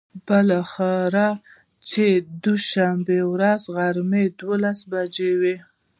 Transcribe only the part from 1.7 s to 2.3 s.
چې د